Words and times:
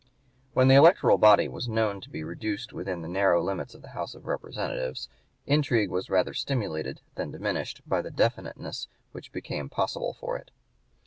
When 0.55 0.67
the 0.67 0.73
electoral 0.73 1.19
body 1.19 1.47
was 1.47 1.69
known 1.69 2.01
to 2.01 2.09
be 2.09 2.23
reduced 2.23 2.73
within 2.73 3.03
the 3.03 3.07
narrow 3.07 3.39
limits 3.39 3.75
of 3.75 3.83
the 3.83 3.89
House 3.89 4.15
of 4.15 4.25
Representatives, 4.25 5.07
intrigue 5.45 5.91
was 5.91 6.09
rather 6.09 6.33
stimulated 6.33 7.01
than 7.13 7.29
diminished 7.29 7.83
by 7.87 8.01
the 8.01 8.09
definiteness 8.09 8.87
which 9.11 9.31
became 9.31 9.69
possible 9.69 10.13
for 10.13 10.37
it. 10.37 10.49